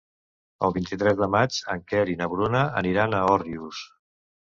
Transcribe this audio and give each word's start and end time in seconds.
El 0.67 0.73
vint-i-tres 0.77 1.19
de 1.19 1.27
maig 1.35 1.61
en 1.75 1.85
Quer 1.93 2.03
i 2.15 2.19
na 2.25 2.31
Bruna 2.35 2.65
aniran 2.85 3.19
a 3.19 3.25
Òrrius. 3.39 3.89